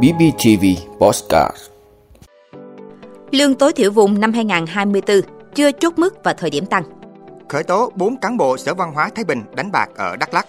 BBTV 0.00 0.64
Postcard 0.98 1.56
Lương 3.30 3.54
tối 3.54 3.72
thiểu 3.72 3.90
vùng 3.90 4.20
năm 4.20 4.32
2024 4.32 5.20
chưa 5.54 5.72
chốt 5.72 5.92
mức 5.96 6.24
và 6.24 6.32
thời 6.32 6.50
điểm 6.50 6.66
tăng. 6.66 6.82
Khởi 7.48 7.62
tố 7.62 7.92
4 7.94 8.16
cán 8.16 8.36
bộ 8.36 8.56
Sở 8.56 8.74
Văn 8.74 8.92
hóa 8.92 9.10
Thái 9.14 9.24
Bình 9.24 9.42
đánh 9.54 9.72
bạc 9.72 9.90
ở 9.96 10.16
Đắk 10.16 10.34
Lắk. 10.34 10.46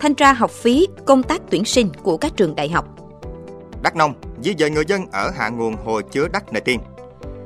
Thanh 0.00 0.14
tra 0.14 0.32
học 0.32 0.50
phí, 0.50 0.86
công 1.04 1.22
tác 1.22 1.42
tuyển 1.50 1.64
sinh 1.64 1.88
của 2.02 2.16
các 2.16 2.32
trường 2.36 2.54
đại 2.54 2.68
học. 2.68 2.88
Đắk 3.82 3.96
Nông 3.96 4.14
di 4.42 4.54
dời 4.58 4.70
người 4.70 4.84
dân 4.88 5.06
ở 5.12 5.30
hạ 5.30 5.48
nguồn 5.48 5.76
hồ 5.84 6.00
chứa 6.00 6.28
Đắk 6.32 6.52
Nê 6.52 6.60
Tiên. 6.60 6.80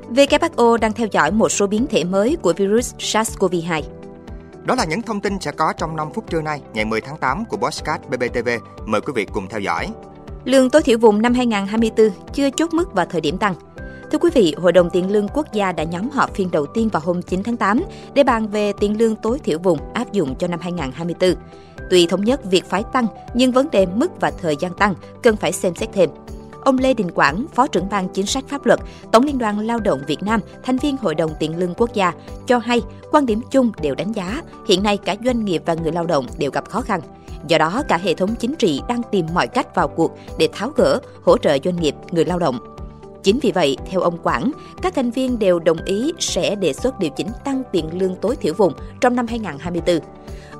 WHO 0.09 0.77
đang 0.77 0.93
theo 0.93 1.07
dõi 1.11 1.31
một 1.31 1.49
số 1.49 1.67
biến 1.67 1.87
thể 1.89 2.03
mới 2.03 2.37
của 2.41 2.53
virus 2.53 2.95
SARS-CoV-2. 2.95 3.81
Đó 4.67 4.75
là 4.75 4.85
những 4.85 5.01
thông 5.01 5.21
tin 5.21 5.39
sẽ 5.39 5.51
có 5.51 5.73
trong 5.77 5.95
5 5.95 6.07
phút 6.13 6.29
trưa 6.29 6.41
nay, 6.41 6.61
ngày 6.73 6.85
10 6.85 7.01
tháng 7.01 7.17
8 7.17 7.45
của 7.45 7.57
Bosscat 7.57 8.09
BBTV. 8.09 8.49
Mời 8.85 9.01
quý 9.01 9.13
vị 9.15 9.25
cùng 9.33 9.47
theo 9.49 9.59
dõi. 9.59 9.87
Lương 10.45 10.69
tối 10.69 10.81
thiểu 10.81 10.97
vùng 10.97 11.21
năm 11.21 11.33
2024 11.33 12.09
chưa 12.33 12.49
chốt 12.49 12.73
mức 12.73 12.93
và 12.93 13.05
thời 13.05 13.21
điểm 13.21 13.37
tăng. 13.37 13.53
Thưa 14.11 14.17
quý 14.17 14.29
vị, 14.33 14.55
Hội 14.57 14.71
đồng 14.71 14.89
Tiền 14.89 15.11
lương 15.11 15.27
Quốc 15.27 15.53
gia 15.53 15.71
đã 15.71 15.83
nhóm 15.83 16.09
họp 16.09 16.35
phiên 16.35 16.51
đầu 16.51 16.65
tiên 16.65 16.89
vào 16.89 17.01
hôm 17.05 17.21
9 17.21 17.43
tháng 17.43 17.57
8 17.57 17.83
để 18.13 18.23
bàn 18.23 18.47
về 18.47 18.73
tiền 18.79 18.97
lương 18.97 19.15
tối 19.15 19.39
thiểu 19.39 19.59
vùng 19.59 19.93
áp 19.93 20.11
dụng 20.11 20.35
cho 20.35 20.47
năm 20.47 20.59
2024. 20.59 21.35
Tuy 21.89 22.07
thống 22.07 22.23
nhất 22.23 22.41
việc 22.45 22.65
phải 22.69 22.83
tăng, 22.93 23.07
nhưng 23.33 23.51
vấn 23.51 23.71
đề 23.71 23.85
mức 23.85 24.21
và 24.21 24.31
thời 24.41 24.55
gian 24.59 24.73
tăng 24.73 24.93
cần 25.23 25.35
phải 25.35 25.51
xem 25.51 25.75
xét 25.75 25.89
thêm. 25.93 26.09
Ông 26.67 26.77
Lê 26.77 26.93
Đình 26.93 27.11
Quảng, 27.11 27.45
Phó 27.53 27.67
trưởng 27.67 27.89
ban 27.89 28.09
chính 28.09 28.25
sách 28.25 28.43
pháp 28.47 28.65
luật, 28.65 28.79
Tổng 29.11 29.23
Liên 29.23 29.37
đoàn 29.37 29.59
Lao 29.59 29.79
động 29.79 30.01
Việt 30.07 30.23
Nam, 30.23 30.39
thành 30.63 30.77
viên 30.77 30.97
Hội 30.97 31.15
đồng 31.15 31.31
Tiền 31.39 31.57
lương 31.57 31.73
Quốc 31.73 31.93
gia, 31.93 32.13
cho 32.47 32.57
hay 32.57 32.81
quan 33.11 33.25
điểm 33.25 33.41
chung 33.51 33.71
đều 33.81 33.95
đánh 33.95 34.11
giá 34.11 34.41
hiện 34.67 34.83
nay 34.83 34.97
cả 34.97 35.15
doanh 35.25 35.45
nghiệp 35.45 35.61
và 35.65 35.73
người 35.73 35.91
lao 35.91 36.05
động 36.05 36.25
đều 36.37 36.51
gặp 36.51 36.69
khó 36.69 36.81
khăn. 36.81 37.01
Do 37.47 37.57
đó, 37.57 37.83
cả 37.87 37.97
hệ 37.97 38.13
thống 38.13 38.35
chính 38.39 38.55
trị 38.55 38.81
đang 38.87 39.01
tìm 39.11 39.25
mọi 39.33 39.47
cách 39.47 39.75
vào 39.75 39.87
cuộc 39.87 40.11
để 40.39 40.49
tháo 40.53 40.69
gỡ, 40.69 40.99
hỗ 41.23 41.37
trợ 41.37 41.57
doanh 41.63 41.75
nghiệp, 41.75 41.95
người 42.11 42.25
lao 42.25 42.39
động. 42.39 42.59
Chính 43.27 43.39
vì 43.39 43.51
vậy, 43.51 43.77
theo 43.89 44.01
ông 44.01 44.17
Quảng, 44.23 44.51
các 44.81 44.95
thành 44.95 45.11
viên 45.11 45.39
đều 45.39 45.59
đồng 45.59 45.77
ý 45.85 46.13
sẽ 46.19 46.55
đề 46.55 46.73
xuất 46.73 46.99
điều 46.99 47.09
chỉnh 47.09 47.27
tăng 47.45 47.63
tiền 47.71 47.85
lương 47.99 48.15
tối 48.15 48.35
thiểu 48.35 48.53
vùng 48.53 48.73
trong 49.01 49.15
năm 49.15 49.27
2024. 49.27 49.99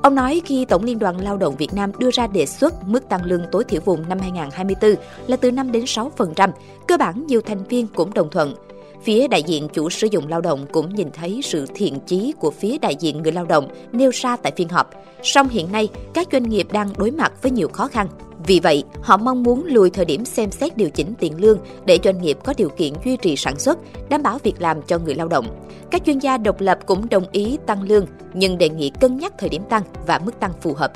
Ông 0.02 0.14
nói 0.14 0.42
khi 0.44 0.64
Tổng 0.64 0.84
Liên 0.84 0.98
đoàn 0.98 1.20
Lao 1.20 1.36
động 1.36 1.56
Việt 1.56 1.74
Nam 1.74 1.92
đưa 1.98 2.10
ra 2.10 2.26
đề 2.26 2.46
xuất 2.46 2.74
mức 2.86 3.08
tăng 3.08 3.24
lương 3.24 3.42
tối 3.52 3.64
thiểu 3.64 3.80
vùng 3.84 4.08
năm 4.08 4.18
2024 4.18 4.94
là 5.26 5.36
từ 5.36 5.50
5 5.50 5.72
đến 5.72 5.84
6%, 5.84 6.50
cơ 6.88 6.96
bản 6.96 7.26
nhiều 7.26 7.40
thành 7.40 7.64
viên 7.64 7.86
cũng 7.86 8.14
đồng 8.14 8.30
thuận. 8.30 8.54
Phía 9.02 9.28
đại 9.28 9.42
diện 9.42 9.68
chủ 9.72 9.90
sử 9.90 10.06
dụng 10.10 10.28
lao 10.28 10.40
động 10.40 10.66
cũng 10.72 10.94
nhìn 10.94 11.10
thấy 11.10 11.40
sự 11.44 11.66
thiện 11.74 12.00
chí 12.06 12.32
của 12.38 12.50
phía 12.50 12.78
đại 12.78 12.96
diện 13.00 13.22
người 13.22 13.32
lao 13.32 13.44
động 13.44 13.68
nêu 13.92 14.10
ra 14.14 14.36
tại 14.36 14.52
phiên 14.56 14.68
họp. 14.68 14.90
Song 15.22 15.48
hiện 15.48 15.72
nay, 15.72 15.88
các 16.14 16.28
doanh 16.32 16.48
nghiệp 16.48 16.66
đang 16.72 16.88
đối 16.96 17.10
mặt 17.10 17.32
với 17.42 17.50
nhiều 17.50 17.68
khó 17.68 17.88
khăn. 17.88 18.08
Vì 18.46 18.60
vậy, 18.60 18.84
họ 19.02 19.16
mong 19.16 19.42
muốn 19.42 19.64
lùi 19.64 19.90
thời 19.90 20.04
điểm 20.04 20.24
xem 20.24 20.50
xét 20.50 20.76
điều 20.76 20.90
chỉnh 20.90 21.14
tiền 21.18 21.40
lương 21.40 21.58
để 21.84 21.98
doanh 22.04 22.22
nghiệp 22.22 22.38
có 22.44 22.54
điều 22.56 22.68
kiện 22.68 22.92
duy 23.04 23.16
trì 23.16 23.36
sản 23.36 23.58
xuất, 23.58 23.78
đảm 24.08 24.22
bảo 24.22 24.38
việc 24.42 24.60
làm 24.60 24.82
cho 24.82 24.98
người 24.98 25.14
lao 25.14 25.28
động. 25.28 25.46
Các 25.90 26.02
chuyên 26.06 26.18
gia 26.18 26.38
độc 26.38 26.60
lập 26.60 26.78
cũng 26.86 27.08
đồng 27.08 27.24
ý 27.32 27.58
tăng 27.66 27.82
lương, 27.82 28.06
nhưng 28.34 28.58
đề 28.58 28.68
nghị 28.68 28.90
cân 29.00 29.16
nhắc 29.16 29.32
thời 29.38 29.48
điểm 29.48 29.62
tăng 29.70 29.82
và 30.06 30.20
mức 30.24 30.40
tăng 30.40 30.52
phù 30.60 30.74
hợp. 30.74 30.92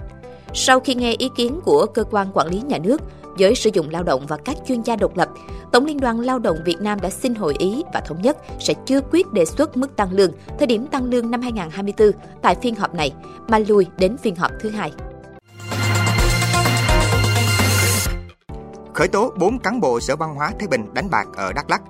Sau 0.55 0.81
khi 0.81 0.95
nghe 0.95 1.15
ý 1.19 1.31
kiến 1.37 1.61
của 1.65 1.87
cơ 1.87 2.05
quan 2.05 2.29
quản 2.35 2.48
lý 2.48 2.61
nhà 2.61 2.79
nước, 2.79 3.01
giới 3.39 3.55
sử 3.55 3.70
dụng 3.73 3.91
lao 3.91 4.03
động 4.03 4.27
và 4.29 4.37
các 4.37 4.57
chuyên 4.69 4.83
gia 4.83 4.97
độc 4.97 5.17
lập, 5.17 5.29
Tổng 5.73 5.87
Liên 5.87 6.01
đoàn 6.01 6.20
Lao 6.20 6.39
động 6.39 6.59
Việt 6.65 6.81
Nam 6.81 7.01
đã 7.01 7.11
xin 7.11 7.35
hội 7.35 7.55
ý 7.59 7.83
và 7.95 8.01
thống 8.01 8.23
nhất 8.23 8.37
sẽ 8.59 8.75
chưa 8.87 9.01
quyết 9.13 9.33
đề 9.33 9.45
xuất 9.45 9.77
mức 9.77 9.97
tăng 9.97 10.13
lương, 10.13 10.31
thời 10.59 10.67
điểm 10.67 10.87
tăng 10.87 11.05
lương 11.05 11.31
năm 11.31 11.41
2024 11.41 12.11
tại 12.43 12.57
phiên 12.63 12.75
họp 12.75 12.95
này, 12.95 13.13
mà 13.48 13.59
lùi 13.59 13.87
đến 13.98 14.17
phiên 14.17 14.37
họp 14.37 14.51
thứ 14.61 14.70
hai. 14.70 14.93
Khởi 19.03 19.08
tố 19.08 19.33
4 19.36 19.58
cán 19.58 19.81
bộ 19.81 20.00
Sở 20.00 20.17
Văn 20.17 20.34
hóa 20.34 20.53
Thái 20.58 20.69
Bình 20.69 20.95
đánh 20.95 21.11
bạc 21.11 21.28
ở 21.36 21.53
Đắk 21.53 21.70
Lắk. 21.70 21.83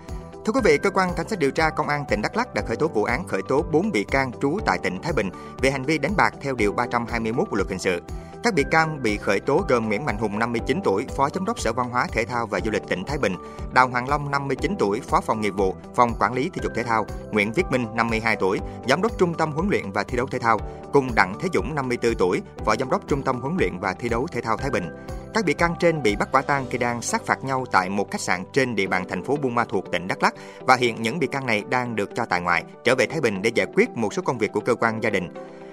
Thưa 0.45 0.53
quý 0.53 0.61
vị, 0.65 0.79
cơ 0.79 0.91
quan 0.91 1.11
cảnh 1.17 1.29
sát 1.29 1.39
điều 1.39 1.51
tra 1.51 1.71
công 1.71 1.89
an 1.89 2.05
tỉnh 2.09 2.23
Đắk 2.23 2.37
Lắk 2.37 2.55
đã 2.55 2.63
khởi 2.67 2.77
tố 2.77 2.89
vụ 2.89 3.05
án 3.05 3.29
khởi 3.29 3.43
tố 3.49 3.65
4 3.73 3.91
bị 3.91 4.05
can 4.05 4.31
trú 4.43 4.59
tại 4.67 4.79
tỉnh 4.83 5.03
Thái 5.03 5.13
Bình 5.13 5.31
về 5.63 5.71
hành 5.71 5.85
vi 5.85 5.99
đánh 5.99 6.17
bạc 6.17 6.35
theo 6.41 6.55
điều 6.55 6.73
321 6.73 7.49
của 7.51 7.57
luật 7.57 7.69
hình 7.69 7.79
sự. 7.79 8.01
Các 8.43 8.55
bị 8.55 8.65
can 8.71 9.03
bị 9.03 9.17
khởi 9.17 9.41
tố 9.41 9.65
gồm 9.69 9.89
Nguyễn 9.89 10.05
Mạnh 10.05 10.19
Hùng 10.19 10.39
59 10.39 10.81
tuổi, 10.85 11.07
Phó 11.17 11.29
Giám 11.35 11.45
đốc 11.45 11.61
Sở 11.61 11.73
Văn 11.73 11.91
hóa 11.91 12.07
Thể 12.13 12.25
thao 12.25 12.47
và 12.47 12.61
Du 12.65 12.71
lịch 12.71 12.83
tỉnh 12.89 13.05
Thái 13.05 13.19
Bình, 13.19 13.37
Đào 13.75 13.89
Hoàng 13.89 14.09
Long 14.09 14.31
59 14.31 14.75
tuổi, 14.79 15.01
Phó 15.01 15.21
phòng 15.21 15.41
nghiệp 15.41 15.55
vụ, 15.57 15.75
Phòng 15.95 16.15
quản 16.21 16.33
lý 16.33 16.51
thể 16.55 16.61
dục 16.63 16.73
thể 16.75 16.83
thao, 16.83 17.07
Nguyễn 17.31 17.53
Viết 17.53 17.67
Minh 17.71 17.87
52 17.95 18.37
tuổi, 18.37 18.59
Giám 18.89 19.03
đốc 19.03 19.19
Trung 19.19 19.35
tâm 19.35 19.53
huấn 19.53 19.69
luyện 19.71 19.91
và 19.93 20.05
thi 20.05 20.17
đấu 20.17 20.27
thể 20.27 20.39
thao, 20.39 20.59
cùng 20.93 21.15
Đặng 21.15 21.35
Thế 21.41 21.49
Dũng 21.55 21.75
54 21.75 22.15
tuổi, 22.15 22.43
Phó 22.65 22.77
Giám 22.77 22.91
đốc 22.91 23.09
Trung 23.09 23.23
tâm 23.23 23.41
huấn 23.41 23.57
luyện 23.59 23.79
và 23.79 23.93
thi 23.93 24.09
đấu 24.09 24.27
thể 24.33 24.41
thao 24.41 24.57
Thái 24.57 24.71
Bình. 24.71 24.89
Các 25.35 25.45
bị 25.45 25.55
can 25.55 25.75
trên 25.81 26.03
bị 26.03 26.17
bắt 26.17 26.29
quả 26.33 26.43
tang 26.43 26.67
khi 26.71 26.79
đang 26.79 27.03
sát 27.03 27.27
phạt 27.27 27.45
nhau 27.45 27.65
tại 27.73 27.89
một 27.89 28.11
khách 28.11 28.21
sạn 28.21 28.45
trên 28.53 28.75
địa 28.75 28.87
bàn 28.87 29.05
thành 29.09 29.25
phố 29.25 29.37
Buôn 29.37 29.55
Ma 29.55 29.65
Thuột, 29.65 29.85
tỉnh 29.93 30.09
Đắk 30.09 30.23
Lắk 30.23 30.35
và 30.61 30.77
hiện 30.77 31.03
những 31.03 31.19
bị 31.19 31.27
can 31.27 31.47
này 31.47 31.65
đang 31.71 31.97
được 31.97 32.11
cho 32.15 32.25
tại 32.25 32.41
ngoại 32.41 32.65
trở 32.85 32.95
về 32.95 33.07
Thái 33.07 33.21
Bình 33.21 33.43
để 33.43 33.51
giải 33.55 33.67
quyết 33.75 33.89
một 33.95 34.15
số 34.15 34.23
công 34.23 34.39
việc 34.39 34.53
của 34.53 34.61
cơ 34.61 34.75
quan 34.75 35.03
gia 35.03 35.11
đình. 35.11 35.29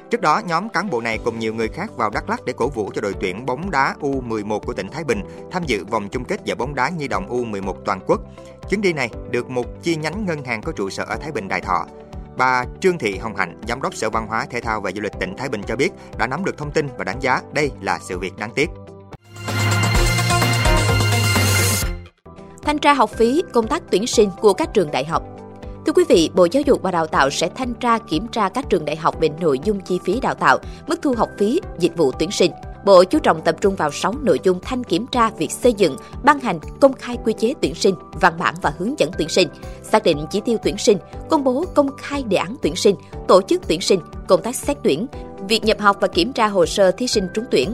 Trước 0.09 0.21
đó, 0.21 0.41
nhóm 0.45 0.69
cán 0.69 0.89
bộ 0.89 1.01
này 1.01 1.19
cùng 1.25 1.39
nhiều 1.39 1.53
người 1.53 1.67
khác 1.67 1.97
vào 1.97 2.09
Đắk 2.09 2.29
Lắk 2.29 2.45
để 2.45 2.53
cổ 2.53 2.67
vũ 2.67 2.91
cho 2.95 3.01
đội 3.01 3.13
tuyển 3.21 3.45
bóng 3.45 3.71
đá 3.71 3.95
U11 4.01 4.59
của 4.59 4.73
tỉnh 4.73 4.89
Thái 4.91 5.03
Bình 5.03 5.21
tham 5.51 5.63
dự 5.65 5.85
vòng 5.85 6.09
chung 6.09 6.25
kết 6.25 6.45
giải 6.45 6.55
bóng 6.55 6.75
đá 6.75 6.89
nhi 6.89 7.07
đồng 7.07 7.29
U11 7.29 7.73
toàn 7.85 7.99
quốc. 8.07 8.21
Chuyến 8.69 8.81
đi 8.81 8.93
này 8.93 9.09
được 9.31 9.49
một 9.49 9.65
chi 9.83 9.95
nhánh 9.95 10.25
ngân 10.25 10.43
hàng 10.43 10.61
có 10.61 10.71
trụ 10.71 10.89
sở 10.89 11.03
ở 11.03 11.15
Thái 11.15 11.31
Bình 11.31 11.47
Đài 11.47 11.61
Thọ. 11.61 11.85
Bà 12.37 12.65
Trương 12.81 12.97
Thị 12.97 13.17
Hồng 13.17 13.35
Hạnh, 13.35 13.61
Giám 13.67 13.81
đốc 13.81 13.95
Sở 13.95 14.09
Văn 14.09 14.27
hóa, 14.27 14.45
Thể 14.49 14.61
thao 14.61 14.81
và 14.81 14.91
Du 14.91 15.01
lịch 15.01 15.19
tỉnh 15.19 15.37
Thái 15.37 15.49
Bình 15.49 15.61
cho 15.67 15.75
biết 15.75 15.89
đã 16.17 16.27
nắm 16.27 16.45
được 16.45 16.57
thông 16.57 16.71
tin 16.71 16.87
và 16.97 17.03
đánh 17.03 17.19
giá 17.19 17.41
đây 17.53 17.71
là 17.81 17.99
sự 17.99 18.19
việc 18.19 18.37
đáng 18.37 18.51
tiếc. 18.55 18.69
Thanh 22.61 22.79
tra 22.79 22.93
học 22.93 23.09
phí, 23.09 23.43
công 23.53 23.67
tác 23.67 23.83
tuyển 23.91 24.07
sinh 24.07 24.29
của 24.41 24.53
các 24.53 24.73
trường 24.73 24.91
đại 24.91 25.05
học. 25.05 25.38
Thưa 25.89 25.93
quý 25.93 26.03
vị, 26.09 26.29
Bộ 26.35 26.47
Giáo 26.51 26.63
dục 26.65 26.81
và 26.81 26.91
Đào 26.91 27.07
tạo 27.07 27.29
sẽ 27.29 27.49
thanh 27.55 27.73
tra 27.73 27.97
kiểm 27.97 28.27
tra 28.27 28.49
các 28.49 28.69
trường 28.69 28.85
đại 28.85 28.95
học 28.95 29.15
về 29.21 29.29
nội 29.41 29.59
dung 29.63 29.79
chi 29.79 29.99
phí 30.03 30.19
đào 30.19 30.33
tạo, 30.33 30.57
mức 30.87 30.99
thu 31.01 31.13
học 31.17 31.29
phí, 31.37 31.61
dịch 31.79 31.97
vụ 31.97 32.11
tuyển 32.11 32.31
sinh. 32.31 32.51
Bộ 32.85 33.03
chú 33.03 33.19
trọng 33.19 33.41
tập 33.41 33.55
trung 33.61 33.75
vào 33.75 33.91
6 33.91 34.13
nội 34.21 34.39
dung 34.43 34.59
thanh 34.61 34.83
kiểm 34.83 35.07
tra 35.07 35.29
việc 35.29 35.51
xây 35.51 35.73
dựng, 35.73 35.95
ban 36.23 36.39
hành, 36.39 36.59
công 36.81 36.93
khai 36.93 37.17
quy 37.25 37.33
chế 37.33 37.53
tuyển 37.61 37.75
sinh, 37.75 37.95
văn 38.21 38.33
bản 38.39 38.55
và 38.61 38.73
hướng 38.77 38.99
dẫn 38.99 39.11
tuyển 39.17 39.29
sinh, 39.29 39.47
xác 39.83 40.03
định 40.03 40.25
chỉ 40.31 40.41
tiêu 40.45 40.57
tuyển 40.63 40.77
sinh, 40.77 40.97
công 41.29 41.43
bố 41.43 41.65
công 41.75 41.97
khai 41.97 42.23
đề 42.23 42.37
án 42.37 42.55
tuyển 42.61 42.75
sinh, 42.75 42.95
tổ 43.27 43.41
chức 43.41 43.61
tuyển 43.67 43.81
sinh, 43.81 43.99
công 44.27 44.41
tác 44.41 44.55
xét 44.55 44.77
tuyển, 44.83 45.07
việc 45.47 45.63
nhập 45.63 45.79
học 45.79 45.97
và 45.99 46.07
kiểm 46.07 46.33
tra 46.33 46.47
hồ 46.47 46.65
sơ 46.65 46.91
thí 46.91 47.07
sinh 47.07 47.27
trúng 47.33 47.45
tuyển, 47.51 47.73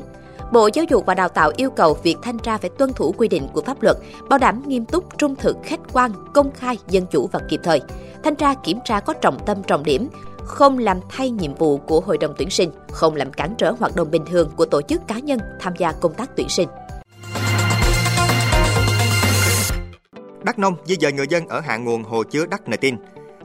Bộ 0.52 0.70
Giáo 0.74 0.86
dục 0.90 1.06
và 1.06 1.14
Đào 1.14 1.30
tạo 1.30 1.52
yêu 1.58 1.70
cầu 1.70 1.98
việc 2.04 2.16
thanh 2.22 2.40
tra 2.40 2.58
phải 2.58 2.70
tuân 2.70 2.94
thủ 2.94 3.14
quy 3.18 3.28
định 3.28 3.48
của 3.54 3.62
pháp 3.62 3.84
luật, 3.84 3.98
bảo 4.30 4.40
đảm 4.40 4.64
nghiêm 4.68 4.86
túc, 4.86 5.18
trung 5.18 5.36
thực, 5.36 5.58
khách 5.64 5.80
quan, 5.94 6.12
công 6.34 6.52
khai, 6.52 6.78
dân 6.88 7.06
chủ 7.12 7.30
và 7.32 7.40
kịp 7.50 7.60
thời. 7.64 7.82
Thanh 8.24 8.36
tra 8.36 8.54
kiểm 8.54 8.80
tra 8.86 9.00
có 9.00 9.14
trọng 9.14 9.40
tâm 9.46 9.64
trọng 9.64 9.84
điểm, 9.84 10.08
không 10.44 10.78
làm 10.78 11.00
thay 11.10 11.30
nhiệm 11.30 11.56
vụ 11.56 11.78
của 11.78 12.00
hội 12.00 12.18
đồng 12.18 12.34
tuyển 12.38 12.50
sinh, 12.50 12.72
không 12.92 13.16
làm 13.16 13.32
cản 13.32 13.56
trở 13.58 13.72
hoạt 13.72 13.96
động 13.96 14.12
bình 14.12 14.26
thường 14.26 14.52
của 14.56 14.66
tổ 14.66 14.82
chức 14.82 15.08
cá 15.08 15.20
nhân 15.20 15.40
tham 15.60 15.74
gia 15.78 15.92
công 15.92 16.14
tác 16.14 16.30
tuyển 16.36 16.50
sinh. 16.50 16.68
Đắk 20.44 20.60
Nông 20.60 20.76
di 20.86 20.96
dời 21.02 21.12
người 21.12 21.28
dân 21.30 21.48
ở 21.48 21.60
hạ 21.60 21.78
nguồn 21.78 22.04
hồ 22.04 22.24
chứa 22.24 22.46
Đắk 22.46 22.70
Nê 22.70 22.78
Tin. 22.78 22.96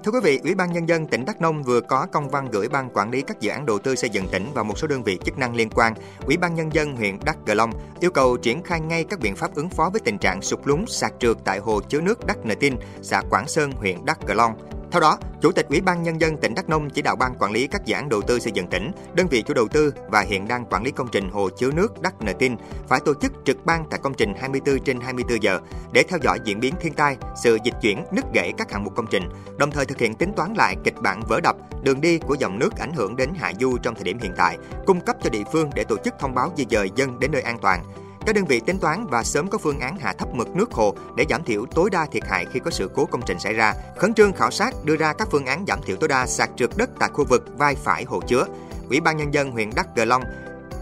Thưa 0.05 0.13
quý 0.13 0.19
vị, 0.23 0.41
Ủy 0.43 0.55
ban 0.55 0.73
Nhân 0.73 0.89
dân 0.89 1.07
tỉnh 1.07 1.25
Đắk 1.25 1.41
Nông 1.41 1.63
vừa 1.63 1.81
có 1.81 2.07
công 2.13 2.29
văn 2.29 2.49
gửi 2.53 2.69
Ban 2.69 2.91
Quản 2.91 3.11
lý 3.11 3.23
các 3.23 3.41
dự 3.41 3.51
án 3.51 3.67
đầu 3.67 3.79
tư 3.79 3.95
xây 3.95 4.11
dựng 4.11 4.29
tỉnh 4.29 4.47
và 4.55 4.63
một 4.63 4.79
số 4.79 4.87
đơn 4.87 5.03
vị 5.03 5.19
chức 5.25 5.39
năng 5.39 5.55
liên 5.55 5.71
quan, 5.71 5.95
Ủy 6.27 6.37
ban 6.37 6.55
Nhân 6.55 6.73
dân 6.73 6.97
huyện 6.97 7.19
Đắk 7.25 7.37
Cờ 7.47 7.55
Long 7.55 7.71
yêu 8.01 8.11
cầu 8.11 8.37
triển 8.37 8.63
khai 8.63 8.81
ngay 8.81 9.05
các 9.05 9.21
biện 9.21 9.37
pháp 9.37 9.55
ứng 9.55 9.71
phó 9.71 9.91
với 9.91 10.01
tình 10.01 10.19
trạng 10.19 10.43
sụt 10.43 10.61
lún 10.65 10.85
sạt 10.87 11.13
trượt 11.21 11.37
tại 11.45 11.59
hồ 11.59 11.81
chứa 11.81 12.01
nước 12.01 12.27
Đắk 12.27 12.47
Nờ 12.47 12.55
Tin, 12.61 12.77
xã 13.03 13.23
Quảng 13.31 13.49
Sơn, 13.49 13.73
huyện 13.73 14.05
Đắk 14.05 14.27
Cờ 14.27 14.35
Long. 14.35 14.80
Theo 14.91 15.01
đó, 15.01 15.19
Chủ 15.41 15.53
tịch 15.53 15.67
Ủy 15.69 15.81
ban 15.81 16.03
Nhân 16.03 16.21
dân 16.21 16.37
tỉnh 16.37 16.55
Đắk 16.55 16.69
Nông 16.69 16.91
chỉ 16.91 17.03
đạo 17.03 17.17
ban 17.17 17.35
quản 17.39 17.53
lý 17.53 17.67
các 17.67 17.85
dự 17.85 17.95
án 17.95 18.09
đầu 18.09 18.23
tư 18.23 18.39
xây 18.39 18.53
dựng 18.53 18.67
tỉnh, 18.67 18.91
đơn 19.15 19.27
vị 19.31 19.43
chủ 19.47 19.55
đầu 19.55 19.69
tư 19.69 19.95
và 20.09 20.21
hiện 20.21 20.49
đang 20.49 20.65
quản 20.65 20.83
lý 20.83 20.91
công 20.91 21.09
trình 21.13 21.31
hồ 21.31 21.49
chứa 21.59 21.71
nước 21.71 22.03
Đắk 22.03 22.23
Nờ 22.23 22.33
Tin 22.33 22.57
phải 22.89 23.01
tổ 23.05 23.15
chức 23.15 23.33
trực 23.45 23.65
ban 23.65 23.85
tại 23.91 24.01
công 24.03 24.15
trình 24.15 24.35
24 24.41 24.79
trên 24.85 25.01
24 25.01 25.43
giờ 25.43 25.61
để 25.93 26.03
theo 26.09 26.19
dõi 26.23 26.39
diễn 26.45 26.61
biến 26.61 26.75
thiên 26.81 26.95
tai, 26.95 27.17
sự 27.43 27.59
dịch 27.65 27.75
chuyển, 27.83 28.05
nứt 28.13 28.25
gãy 28.35 28.53
các 28.59 28.73
hạng 28.73 28.85
mục 28.85 28.97
công 28.97 29.07
trình, 29.11 29.29
đồng 29.59 29.71
thời 29.71 29.87
thực 29.87 29.99
hiện 29.99 30.15
tính 30.15 30.33
toán 30.37 30.55
lại 30.55 30.77
kịch 30.85 31.01
bản 31.03 31.23
vỡ 31.29 31.41
đập, 31.43 31.57
đường 31.83 32.01
đi 32.01 32.19
của 32.19 32.35
dòng 32.35 32.59
nước 32.59 32.79
ảnh 32.79 32.93
hưởng 32.93 33.17
đến 33.17 33.31
hạ 33.39 33.53
du 33.61 33.79
trong 33.83 33.95
thời 33.95 34.05
điểm 34.05 34.19
hiện 34.19 34.33
tại, 34.37 34.59
cung 34.87 35.01
cấp 35.01 35.17
cho 35.23 35.31
địa 35.31 35.45
phương 35.53 35.71
để 35.75 35.85
tổ 35.85 35.97
chức 36.05 36.15
thông 36.19 36.35
báo 36.35 36.53
di 36.57 36.67
dời 36.71 36.91
dân 36.97 37.21
đến 37.21 37.33
nơi 37.33 37.43
an 37.43 37.59
toàn. 37.59 37.85
Các 38.27 38.35
đơn 38.35 38.45
vị 38.45 38.61
tính 38.61 38.79
toán 38.79 39.07
và 39.07 39.25
sớm 39.25 39.49
có 39.49 39.59
phương 39.59 39.81
án 39.81 39.99
hạ 39.99 40.13
thấp 40.13 40.35
mực 40.35 40.57
nước 40.57 40.73
hồ 40.73 40.95
để 41.17 41.25
giảm 41.31 41.45
thiểu 41.45 41.67
tối 41.67 41.91
đa 41.91 42.07
thiệt 42.07 42.23
hại 42.29 42.47
khi 42.53 42.61
có 42.61 42.71
sự 42.71 42.91
cố 42.95 43.05
công 43.05 43.23
trình 43.27 43.39
xảy 43.39 43.55
ra. 43.55 43.75
Khẩn 43.97 44.15
trương 44.15 44.33
khảo 44.33 44.51
sát 44.51 44.75
đưa 44.85 44.97
ra 44.97 45.13
các 45.13 45.29
phương 45.31 45.47
án 45.47 45.65
giảm 45.69 45.83
thiểu 45.83 45.97
tối 45.97 46.09
đa 46.09 46.27
sạt 46.27 46.51
trượt 46.57 46.71
đất 46.77 46.91
tại 46.99 47.11
khu 47.13 47.25
vực 47.25 47.59
vai 47.59 47.75
phải 47.75 48.05
hồ 48.05 48.21
chứa. 48.27 48.47
Ủy 48.89 49.01
ban 49.01 49.17
nhân 49.17 49.35
dân 49.35 49.51
huyện 49.51 49.71
Đắk 49.75 49.97
Gờ 49.97 50.05
Long 50.05 50.23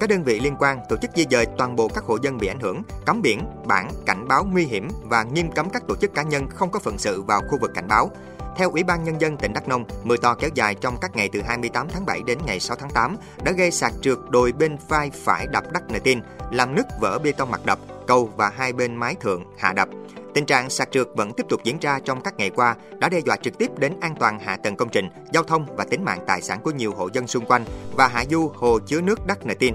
các 0.00 0.08
đơn 0.08 0.24
vị 0.24 0.40
liên 0.40 0.56
quan 0.58 0.80
tổ 0.88 0.96
chức 0.96 1.10
di 1.16 1.26
dời 1.30 1.46
toàn 1.58 1.76
bộ 1.76 1.88
các 1.88 2.04
hộ 2.04 2.18
dân 2.22 2.38
bị 2.38 2.46
ảnh 2.46 2.60
hưởng, 2.60 2.82
cấm 3.06 3.22
biển, 3.22 3.40
bản 3.66 3.90
cảnh 4.06 4.28
báo 4.28 4.44
nguy 4.44 4.64
hiểm 4.64 4.88
và 5.02 5.22
nghiêm 5.22 5.50
cấm 5.50 5.70
các 5.70 5.82
tổ 5.88 5.96
chức 5.96 6.14
cá 6.14 6.22
nhân 6.22 6.48
không 6.50 6.70
có 6.70 6.78
phận 6.78 6.98
sự 6.98 7.22
vào 7.22 7.42
khu 7.48 7.58
vực 7.60 7.70
cảnh 7.74 7.88
báo. 7.88 8.10
Theo 8.58 8.70
Ủy 8.70 8.82
ban 8.82 9.04
Nhân 9.04 9.20
dân 9.20 9.36
tỉnh 9.36 9.52
Đắk 9.52 9.68
Nông, 9.68 9.84
mưa 10.02 10.16
to 10.16 10.34
kéo 10.34 10.50
dài 10.54 10.74
trong 10.74 10.96
các 11.00 11.16
ngày 11.16 11.28
từ 11.32 11.42
28 11.42 11.88
tháng 11.88 12.06
7 12.06 12.22
đến 12.26 12.38
ngày 12.46 12.60
6 12.60 12.76
tháng 12.76 12.90
8 12.90 13.16
đã 13.44 13.52
gây 13.52 13.70
sạt 13.70 13.92
trượt 14.02 14.18
đồi 14.28 14.52
bên 14.52 14.76
vai 14.88 15.10
phải 15.10 15.46
đập 15.46 15.64
Đắk 15.72 15.90
Nê 15.90 15.98
Tin, 15.98 16.20
làm 16.50 16.74
nứt 16.74 16.86
vỡ 17.00 17.18
bê 17.24 17.32
tông 17.32 17.50
mặt 17.50 17.60
đập, 17.66 17.78
cầu 18.06 18.30
và 18.36 18.48
hai 18.56 18.72
bên 18.72 18.96
mái 18.96 19.14
thượng 19.14 19.44
hạ 19.58 19.72
đập. 19.72 19.88
Tình 20.34 20.46
trạng 20.46 20.70
sạt 20.70 20.90
trượt 20.90 21.06
vẫn 21.16 21.32
tiếp 21.32 21.46
tục 21.48 21.60
diễn 21.64 21.78
ra 21.78 22.00
trong 22.04 22.20
các 22.20 22.36
ngày 22.36 22.50
qua, 22.50 22.76
đã 22.98 23.08
đe 23.08 23.20
dọa 23.20 23.36
trực 23.36 23.58
tiếp 23.58 23.70
đến 23.78 24.00
an 24.00 24.14
toàn 24.20 24.38
hạ 24.38 24.56
tầng 24.56 24.76
công 24.76 24.88
trình, 24.88 25.08
giao 25.32 25.42
thông 25.42 25.76
và 25.76 25.84
tính 25.84 26.04
mạng 26.04 26.24
tài 26.26 26.42
sản 26.42 26.60
của 26.62 26.70
nhiều 26.70 26.94
hộ 26.94 27.08
dân 27.12 27.26
xung 27.26 27.46
quanh 27.46 27.64
và 27.96 28.08
hạ 28.08 28.24
du 28.30 28.50
hồ 28.54 28.78
chứa 28.86 29.00
nước 29.00 29.26
Đắc 29.26 29.46
Nờ 29.46 29.54
Tin. 29.58 29.74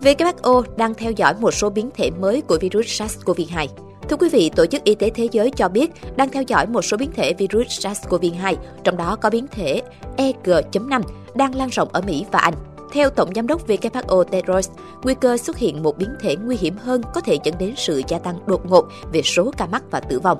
WHO 0.00 0.62
đang 0.76 0.94
theo 0.94 1.12
dõi 1.12 1.34
một 1.40 1.50
số 1.50 1.70
biến 1.70 1.90
thể 1.94 2.10
mới 2.10 2.40
của 2.40 2.58
virus 2.60 3.02
SARS-CoV-2. 3.02 3.66
Thưa 4.08 4.16
quý 4.16 4.28
vị, 4.28 4.50
Tổ 4.56 4.66
chức 4.66 4.84
Y 4.84 4.94
tế 4.94 5.10
Thế 5.10 5.28
giới 5.32 5.50
cho 5.50 5.68
biết 5.68 5.90
đang 6.16 6.28
theo 6.28 6.42
dõi 6.42 6.66
một 6.66 6.82
số 6.82 6.96
biến 6.96 7.10
thể 7.16 7.34
virus 7.34 7.66
SARS-CoV-2, 7.66 8.54
trong 8.84 8.96
đó 8.96 9.16
có 9.16 9.30
biến 9.30 9.46
thể 9.50 9.82
EG.5 10.16 11.02
đang 11.34 11.54
lan 11.54 11.68
rộng 11.68 11.88
ở 11.92 12.00
Mỹ 12.00 12.26
và 12.32 12.38
Anh. 12.38 12.54
Theo 12.92 13.10
Tổng 13.10 13.30
Giám 13.34 13.46
đốc 13.46 13.68
WHO 13.68 14.24
Tedros, 14.24 14.70
nguy 15.02 15.14
cơ 15.14 15.36
xuất 15.36 15.58
hiện 15.58 15.82
một 15.82 15.98
biến 15.98 16.08
thể 16.20 16.36
nguy 16.36 16.56
hiểm 16.56 16.76
hơn 16.76 17.02
có 17.14 17.20
thể 17.20 17.38
dẫn 17.44 17.54
đến 17.58 17.74
sự 17.76 18.02
gia 18.08 18.18
tăng 18.18 18.38
đột 18.46 18.66
ngột 18.66 18.84
về 19.12 19.22
số 19.22 19.50
ca 19.56 19.66
mắc 19.66 19.82
và 19.90 20.00
tử 20.00 20.20
vong. 20.20 20.38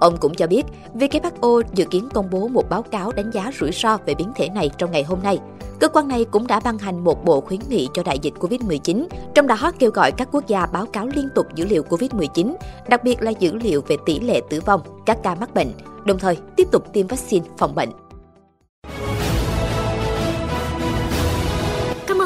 Ông 0.00 0.16
cũng 0.16 0.34
cho 0.34 0.46
biết, 0.46 0.62
WHO 0.94 1.62
dự 1.74 1.84
kiến 1.84 2.08
công 2.14 2.30
bố 2.30 2.48
một 2.48 2.64
báo 2.70 2.82
cáo 2.82 3.12
đánh 3.12 3.30
giá 3.30 3.50
rủi 3.60 3.70
ro 3.72 3.98
về 4.06 4.14
biến 4.14 4.32
thể 4.36 4.48
này 4.48 4.70
trong 4.78 4.90
ngày 4.90 5.02
hôm 5.02 5.18
nay. 5.22 5.38
Cơ 5.82 5.88
quan 5.88 6.08
này 6.08 6.26
cũng 6.30 6.46
đã 6.46 6.60
ban 6.60 6.78
hành 6.78 7.04
một 7.04 7.24
bộ 7.24 7.40
khuyến 7.40 7.60
nghị 7.68 7.88
cho 7.94 8.02
đại 8.02 8.18
dịch 8.18 8.34
COVID-19, 8.40 9.06
trong 9.34 9.46
đó 9.46 9.72
kêu 9.78 9.90
gọi 9.90 10.12
các 10.12 10.28
quốc 10.32 10.46
gia 10.46 10.66
báo 10.66 10.86
cáo 10.86 11.06
liên 11.06 11.28
tục 11.34 11.46
dữ 11.54 11.66
liệu 11.66 11.82
COVID-19, 11.82 12.54
đặc 12.88 13.04
biệt 13.04 13.22
là 13.22 13.30
dữ 13.30 13.54
liệu 13.54 13.82
về 13.88 13.96
tỷ 14.06 14.20
lệ 14.20 14.40
tử 14.50 14.60
vong, 14.66 14.80
các 15.06 15.18
ca 15.22 15.34
mắc 15.34 15.54
bệnh, 15.54 15.72
đồng 16.04 16.18
thời 16.18 16.36
tiếp 16.56 16.68
tục 16.72 16.92
tiêm 16.92 17.06
vaccine 17.06 17.46
phòng 17.58 17.74
bệnh. 17.74 17.88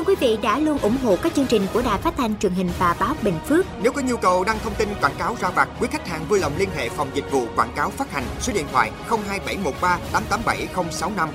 quý 0.06 0.14
vị 0.20 0.38
đã 0.42 0.58
luôn 0.58 0.78
ủng 0.78 0.96
hộ 1.04 1.16
các 1.22 1.34
chương 1.34 1.46
trình 1.46 1.62
của 1.72 1.82
Đài 1.82 1.98
Phát 1.98 2.14
thanh 2.16 2.38
truyền 2.38 2.52
hình 2.52 2.68
và 2.78 2.96
báo 3.00 3.14
Bình 3.22 3.34
Phước. 3.46 3.66
Nếu 3.82 3.92
có 3.92 4.02
nhu 4.02 4.16
cầu 4.16 4.44
đăng 4.44 4.58
thông 4.64 4.74
tin 4.74 4.88
quảng 5.00 5.14
cáo 5.18 5.36
ra 5.40 5.50
vặt, 5.50 5.68
quý 5.80 5.88
khách 5.90 6.08
hàng 6.08 6.24
vui 6.28 6.38
lòng 6.40 6.52
liên 6.58 6.68
hệ 6.76 6.88
phòng 6.88 7.08
dịch 7.14 7.30
vụ 7.30 7.42
quảng 7.56 7.72
cáo 7.76 7.90
phát 7.90 8.12
hành 8.12 8.24
số 8.40 8.52
điện 8.52 8.66
thoại 8.72 8.90
02713 9.08 9.98
887065. 10.12 11.28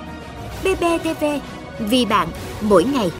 BBTV 0.64 1.26
vì 1.90 2.06
bạn 2.06 2.28
mỗi 2.62 2.84
ngày. 2.84 3.12